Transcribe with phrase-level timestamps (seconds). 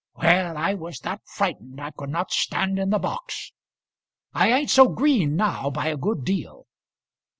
[0.15, 3.53] Well, I was that frightened, I could not stand in the box.
[4.33, 6.65] I ain't so green now by a good deal."